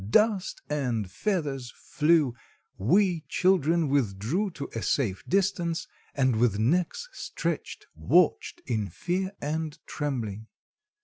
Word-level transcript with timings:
Dust 0.09 0.63
and 0.67 1.11
feathers 1.11 1.71
flew. 1.77 2.33
We 2.75 3.23
children 3.29 3.87
withdrew 3.87 4.49
to 4.55 4.67
a 4.73 4.81
safe 4.81 5.23
distance, 5.27 5.87
and 6.15 6.37
with 6.37 6.57
necks 6.57 7.07
stretched 7.11 7.85
watched 7.93 8.63
in 8.65 8.89
fear 8.89 9.31
and 9.41 9.77
trembling. 9.85 10.47